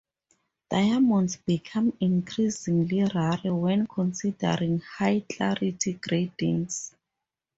[0.71, 6.95] Diamonds become increasingly rare when considering higher clarity gradings.